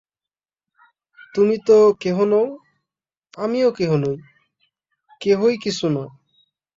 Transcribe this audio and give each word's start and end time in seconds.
তুমি 1.35 1.55
তো 1.67 1.77
কেহ 1.99 2.17
নও, 2.23 2.45
আমিও 3.37 3.69
কেহ 3.71 3.91
নই, 3.97 4.17
কেহই 5.21 5.55
কিছু 5.63 5.85
নয়। 5.89 6.11